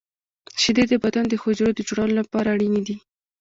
[0.61, 2.95] •شیدې د بدن د حجرو د جوړولو لپاره اړینې دي.